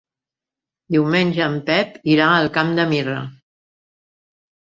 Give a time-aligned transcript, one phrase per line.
[0.93, 3.19] Diumenge en Pep irà al Camp de Mirra.